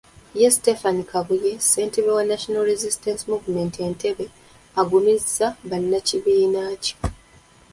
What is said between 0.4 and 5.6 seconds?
Stephen Kabuye, ssentebe wa National Resistance Movement e Ntebe agumizza